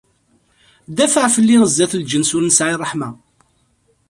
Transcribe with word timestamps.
Dafeɛ 0.95 1.27
fell-i 1.35 1.57
sdat 1.71 1.97
lǧens 2.01 2.31
ur 2.37 2.43
nesɛi 2.43 2.75
ṛṛeḥma! 2.77 3.09